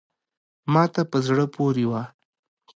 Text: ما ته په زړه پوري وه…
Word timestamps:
ما 0.73 0.83
ته 0.93 1.01
په 1.11 1.17
زړه 1.27 1.45
پوري 1.55 1.85
وه… 1.91 2.03